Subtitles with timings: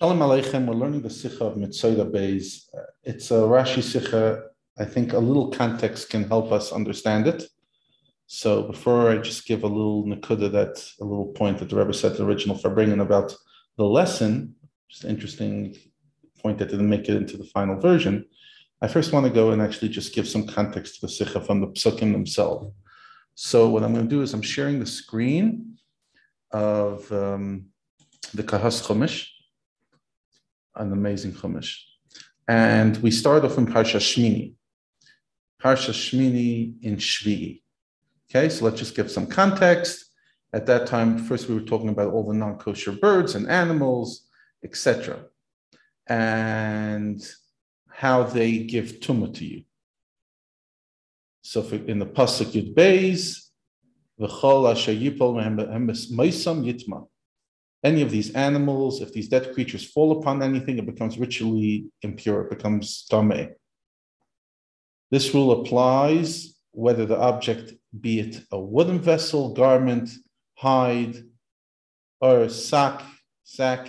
[0.00, 2.64] Shalom Aleichem, we're learning the Sikha of Mitzoda Beis.
[2.76, 4.42] Uh, it's a Rashi Sikha.
[4.76, 7.44] I think a little context can help us understand it.
[8.26, 11.94] So before I just give a little Nakuda, that a little point that the Rebbe
[11.94, 13.36] said the original for bringing about
[13.76, 14.56] the lesson,
[14.90, 15.76] just interesting
[16.42, 18.24] point that didn't make it into the final version.
[18.82, 21.60] I first want to go and actually just give some context to the Sikha from
[21.60, 22.74] the Psukim themselves.
[23.36, 25.76] So what I'm going to do is I'm sharing the screen
[26.50, 27.66] of um,
[28.34, 29.28] the Kahas Chumash
[30.76, 31.76] an amazing Chumash.
[32.48, 34.54] And we start off in Parsha Shmini.
[35.62, 37.62] Parsha Shmini in Shvi'i.
[38.30, 40.04] Okay, so let's just give some context.
[40.52, 44.28] At that time, first we were talking about all the non-kosher birds and animals,
[44.62, 45.24] etc.,
[46.06, 47.26] and
[47.88, 49.62] how they give tumah to you.
[51.42, 53.48] So in the pasuk Yud Beis,
[54.20, 57.08] v'chol asher yipol mehem yitma
[57.84, 62.40] any of these animals, if these dead creatures fall upon anything, it becomes ritually impure,
[62.42, 63.50] it becomes tame.
[65.10, 70.10] This rule applies whether the object be it a wooden vessel, garment,
[70.56, 71.16] hide,
[72.20, 73.02] or sack,
[73.44, 73.88] sack.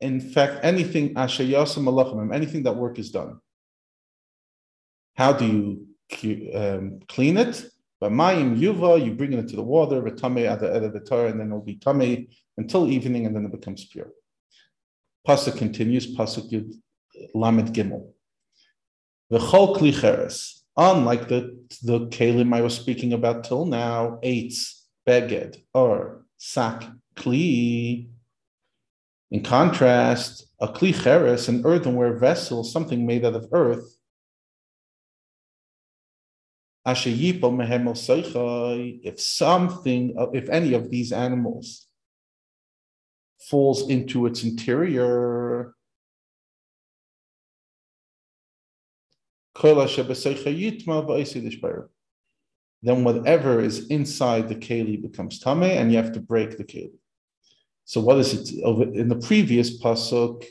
[0.00, 3.38] In fact, anything anything that work is done.
[5.14, 7.64] How do you um, clean it?
[8.00, 11.48] But mayim yuva, you bring it into the water, v'tamei at the Torah, and then
[11.48, 14.10] it'll be tamei until evening, and then it becomes pure.
[15.28, 16.72] Pasuk continues, pasuk yud
[17.34, 18.12] lamed gimel.
[19.30, 25.62] V'chol kli cheres, unlike the the kalim I was speaking about till now, eitz, beged,
[25.74, 26.84] or sak
[27.16, 28.08] kli.
[29.30, 33.94] In contrast, a kli cheres, an earthenware vessel, something made out of earth,
[39.04, 41.86] if something, if any of these animals
[43.38, 45.74] falls into its interior,
[52.82, 56.92] then whatever is inside the keli becomes tame, and you have to break the keli.
[57.84, 58.52] So what is it?
[58.94, 60.44] In the previous pasuk,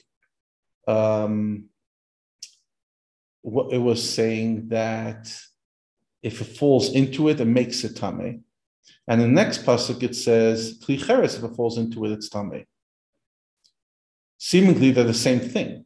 [0.87, 1.65] um,
[3.43, 5.33] it was saying that
[6.21, 8.43] if it falls into it, it makes it tame.
[9.07, 12.65] And the next pasuk it says klicheres if it falls into it, it's tame.
[14.37, 15.85] Seemingly they're the same thing,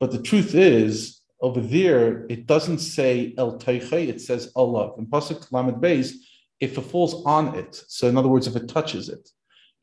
[0.00, 4.92] but the truth is over there it doesn't say el teiche, it says Allah.
[4.96, 6.14] In pasuk lamed beis,
[6.60, 9.28] if it falls on it, so in other words, if it touches it.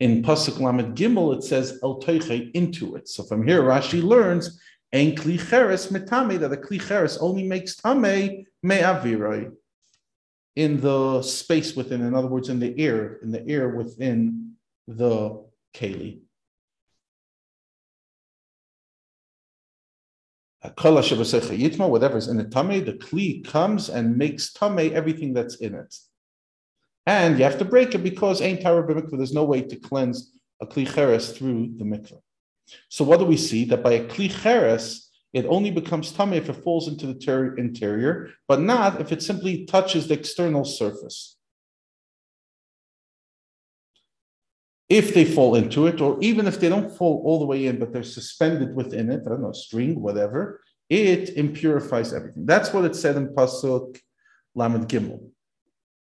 [0.00, 3.08] In pasuk lamed gimel it says el teiche into it.
[3.08, 4.60] So from here Rashi learns
[4.94, 9.52] Ein klicheres metame that the klicheres only makes tame me'aviroi
[10.56, 12.02] in the space within.
[12.02, 14.54] In other words, in the air, in the air within
[14.86, 16.20] the keli.
[20.62, 25.94] Whatever is in the tame, the kli comes and makes tame everything that's in it.
[27.04, 30.66] And you have to break it because ain't tara there's no way to cleanse a
[30.66, 32.20] kli cheres through the mikvah.
[32.88, 33.64] So what do we see?
[33.64, 37.56] That by a kli cheres, it only becomes tummy if it falls into the ter-
[37.56, 41.36] interior, but not if it simply touches the external surface.
[44.88, 47.78] If they fall into it, or even if they don't fall all the way in,
[47.78, 50.60] but they're suspended within it, I don't know, string, whatever,
[50.90, 52.44] it impurifies everything.
[52.44, 53.98] That's what it said in Pasuk
[54.54, 55.30] Lamed Gimel.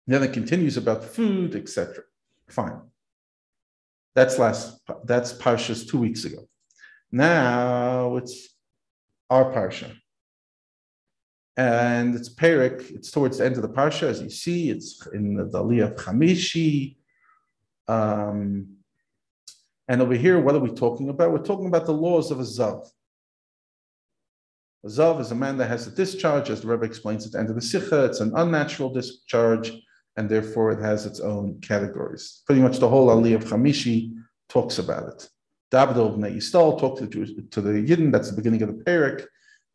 [0.07, 2.03] Then it continues about food, etc.
[2.49, 2.81] Fine.
[4.13, 4.81] That's last.
[5.05, 6.49] That's Parshas two weeks ago.
[7.13, 8.49] Now it's
[9.31, 9.95] our Parsha.
[11.57, 15.35] And it's Perik, it's towards the end of the Parsha, as you see, it's in
[15.35, 16.97] the Aliyah of Chamishi.
[17.87, 18.77] Um,
[19.87, 21.31] and over here, what are we talking about?
[21.31, 22.87] We're talking about the laws of a Zav.
[24.83, 27.39] A Zav is a man that has a discharge, as the Rebbe explains at the
[27.39, 28.05] end of the Sikha.
[28.05, 29.71] It's an unnatural discharge,
[30.17, 32.41] and therefore it has its own categories.
[32.45, 34.13] Pretty much the whole Aliyah of Chamishi
[34.49, 35.29] talks about it.
[35.71, 38.83] Dabdil b'nei Yisrael, talk to the, Jews, to the Yidden, that's the beginning of the
[38.83, 39.25] Perik,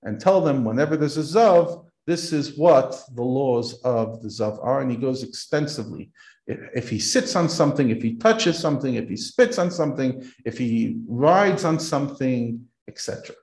[0.02, 4.64] and tell them whenever there's a Zav, this is what the laws of the Zav
[4.64, 4.80] are.
[4.80, 6.12] And he goes extensively.
[6.46, 10.24] If, if he sits on something, if he touches something, if he spits on something,
[10.44, 13.34] if he rides on something, etc.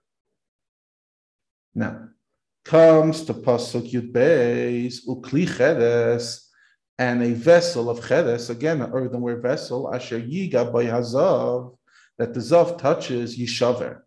[1.76, 2.08] Now,
[2.64, 6.48] comes to Pasuk Yud Beis, Ukli Chedes,
[6.98, 11.76] and a vessel of Chedes, again, an earthenware vessel, Asher Yiga by Hazav,
[12.18, 14.02] that the zav touches yishaver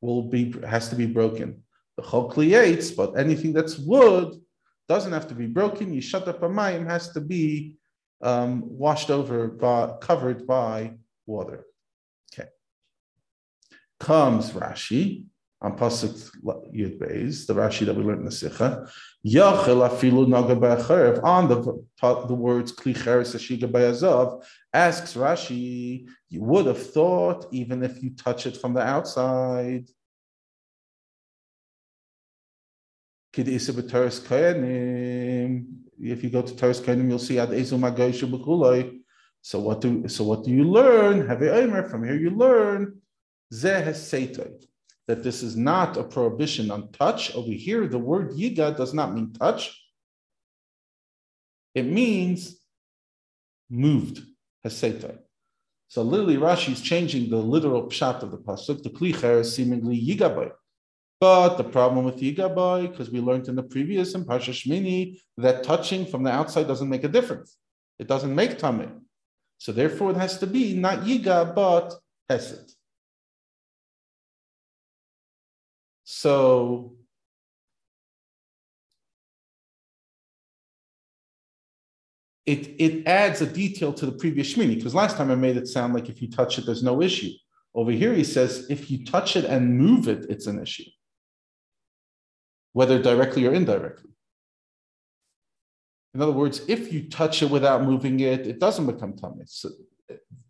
[0.00, 1.62] will be has to be broken.
[1.96, 4.34] The chol creates, but anything that's wood
[4.88, 5.94] doesn't have to be broken.
[5.94, 7.76] Yishat pamayim has to be
[8.20, 10.94] um, washed over by covered by
[11.26, 11.64] water.
[12.32, 12.48] Okay.
[14.00, 15.26] comes Rashi
[15.64, 18.86] on Pasuk Yud Beis, the Rashi that we learned in the Sikha.
[19.26, 21.56] Yachel afilu naga on the
[22.28, 24.44] the words kli cheres ashiga bayazov
[24.74, 29.88] asks Rashi, you would have thought even if you touch it from the outside.
[33.36, 33.68] If
[36.22, 39.00] you go to Teres Koyanim, you'll see ad ezu magoyshu
[39.40, 41.26] So what do so what do you learn?
[41.26, 43.00] Have a from here you learn
[43.52, 43.94] zeh
[45.06, 47.34] that this is not a prohibition on touch.
[47.34, 49.78] Over here, the word yiga does not mean touch.
[51.74, 52.56] It means
[53.68, 54.22] moved,
[54.64, 55.18] haseta.
[55.88, 58.82] So literally, Rashi is changing the literal pshat of the pasuk.
[58.82, 60.50] The klicher is seemingly yigaboy.
[61.20, 65.62] But the problem with yigaboy, because we learned in the previous in Parsha Shmini, that
[65.62, 67.56] touching from the outside doesn't make a difference.
[67.98, 68.90] It doesn't make tameh.
[69.58, 71.94] So therefore, it has to be not yiga, but
[72.28, 72.74] hesed.
[76.04, 76.96] So
[82.46, 85.66] it, it adds a detail to the previous Shmini, because last time I made it
[85.66, 87.30] sound like if you touch it, there's no issue.
[87.74, 90.84] Over here, he says if you touch it and move it, it's an issue,
[92.72, 94.10] whether directly or indirectly.
[96.14, 99.42] In other words, if you touch it without moving it, it doesn't become tummy.
[99.46, 99.70] So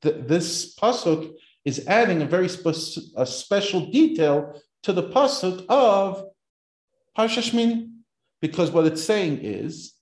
[0.03, 1.33] th- this pasuk
[1.65, 2.51] is adding a very
[3.17, 6.25] a special detail to the pasuk of
[7.17, 7.91] Parsha Shmini,
[8.41, 9.95] because what it's saying is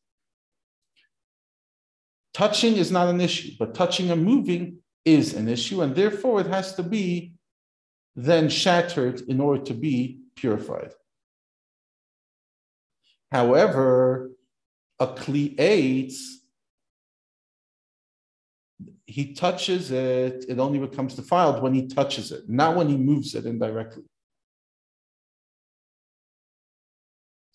[2.34, 6.46] touching is not an issue, but touching and moving is an issue, and therefore it
[6.46, 7.32] has to be
[8.16, 10.92] then shattered in order to be purified.
[13.30, 14.32] However,
[14.98, 16.12] a kli
[19.06, 23.34] he touches it, it only becomes defiled when he touches it, not when he moves
[23.34, 24.04] it indirectly.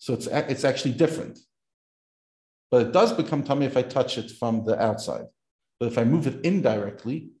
[0.08, 1.38] So it's, it's actually different.
[2.70, 5.26] But it does become tummy if I touch it from the outside.
[5.78, 7.32] But if I move it indirectly,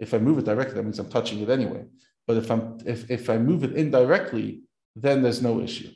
[0.00, 1.84] if I move it directly, that means I'm touching it anyway.
[2.26, 4.62] But if I'm if, if I move it indirectly,
[4.96, 5.90] then there's no issue.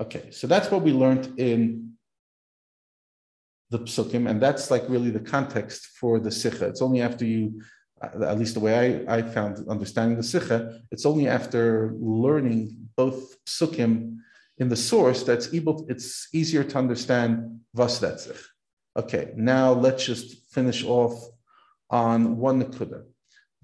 [0.00, 1.92] Okay, so that's what we learned in
[3.68, 6.64] the psukim, and that's like really the context for the sikha.
[6.66, 7.60] It's only after you,
[8.00, 12.88] uh, at least the way I, I found understanding the sikha, it's only after learning
[12.96, 14.16] both psukim
[14.58, 18.42] in the source that's able, it's easier to understand Vasdetzich.
[18.96, 21.14] Okay, now let's just finish off
[21.90, 23.04] on one Nakuda.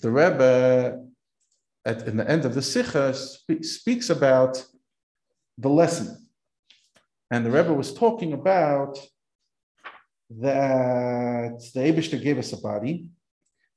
[0.00, 1.06] The Rebbe,
[1.86, 4.64] at, in the end of the Sikha, spe- speaks about
[5.56, 6.28] the lesson.
[7.30, 8.98] And the Rebbe was talking about
[10.40, 13.08] that the Abishter gave us a body,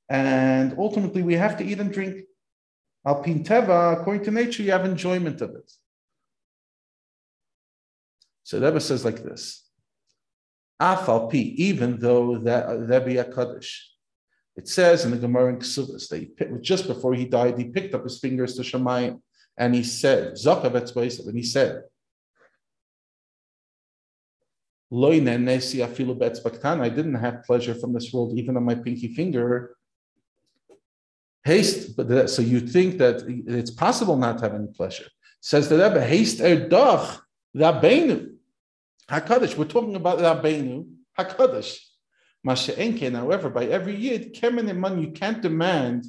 [0.10, 2.24] and ultimately we have to eat and drink.
[3.06, 5.72] Alpin Teva, according to nature, you have enjoyment of it.
[8.46, 9.66] So the Rebbe says like this:
[10.82, 13.92] Afal even though that uh, that be a kaddish.
[14.56, 18.04] It says in the Gemara in Ksubas that just before he died, he picked up
[18.04, 19.20] his fingers to Shemayim
[19.58, 20.76] and he said, Zakav
[21.28, 21.84] and he said,
[26.82, 29.76] I didn't have pleasure from this world, even on my pinky finger.
[31.44, 35.08] Haste, but so you think that it's possible not to have any pleasure.
[35.42, 37.20] Says the Rebbe, haste erdach,
[37.56, 38.35] rabbeinu.
[39.10, 41.78] Hakadosh, we're talking about Rabbeinu, Hakadosh.
[42.46, 46.06] Masha'enken, however, by every yid, kemen man, you can't demand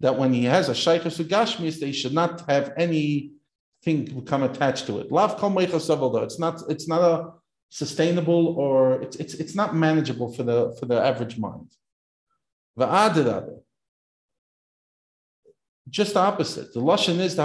[0.00, 4.98] that when he has a shaykha sugashmis, they should not have anything become attached to
[5.00, 5.10] it.
[5.10, 6.62] Lav kol It's not.
[6.68, 7.32] It's not a
[7.70, 11.70] sustainable or it's it's it's not manageable for the for the average mind.
[15.90, 16.72] Just the opposite.
[16.72, 17.36] The lashon is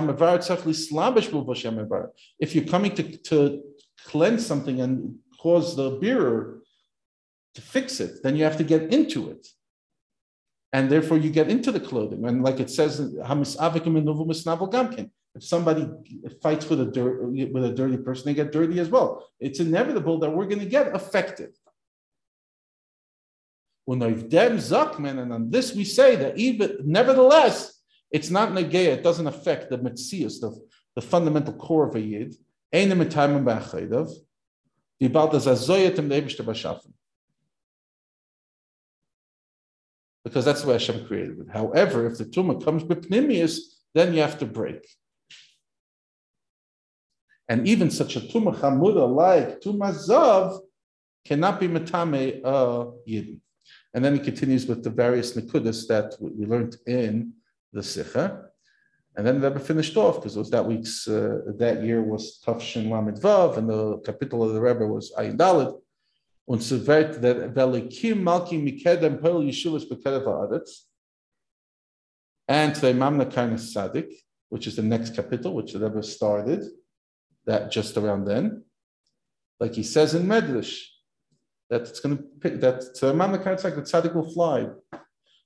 [2.40, 3.62] If you're coming to, to
[4.06, 6.62] cleanse something and cause the bearer
[7.56, 9.48] to fix it, then you have to get into it.
[10.72, 12.26] And therefore you get into the clothing.
[12.26, 15.90] And like it says, if somebody
[16.44, 19.28] fights with a, dirt, with a dirty person, they get dirty as well.
[19.40, 21.56] It's inevitable that we're going to get affected.
[23.88, 29.80] And on this we say that even nevertheless, it's not negaya, it doesn't affect the
[29.80, 30.56] mitzias, the,
[30.96, 32.36] the fundamental core of a yid.
[32.72, 34.12] Eine mit Taimen ba'achaydav,
[35.02, 36.94] die bald das azoyet im b'shafen.
[40.24, 41.50] Because that's the Hashem created it.
[41.52, 43.60] However, if the tumah comes b'pnimius,
[43.96, 44.88] then you have to break.
[47.48, 50.60] And even such a tumah chamuda like tumah zav
[51.26, 53.40] cannot be a yidden.
[53.94, 57.34] And then he continues with the various nekudas that we learned in
[57.74, 58.49] the Sikha.
[59.16, 62.40] And then the Rebbe finished off because it was that week's, uh, that year was
[62.46, 65.76] Tafshin Lamed Vav, and the capital of the Rebbe was Ayin Dalet.
[66.48, 70.86] Und so wird der Velikim Malki Mikedem Pearl Yeshuvas Bekedev Haaretz.
[72.48, 74.12] And to the Mamna Kainas Sadik,
[74.50, 76.64] which is the next capital, which the Rebbe started,
[77.46, 78.64] that just around then.
[79.60, 80.82] Like he says in Medrash,
[81.70, 84.70] that it's going to pick, that to Mamna Kainas Sadik, the Sadik will fly.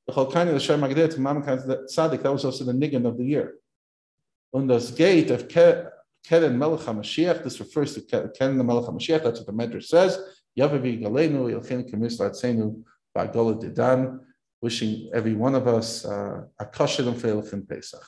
[0.08, 3.56] The Chalkani, the Shem Mamna Kainas Sadik, that was also the Nigan of the year.
[4.54, 9.40] On this gate of Keren Melech HaMashiach, this refers to Keren the Melech HaMashiach, that's
[9.40, 10.20] what the Medrash says.
[10.60, 12.84] Yavavi Galenu, Yelchin Kemis Latzenu,
[13.18, 14.20] Bagola Didan,
[14.62, 18.06] wishing every one of us uh, a kosher and Pesach.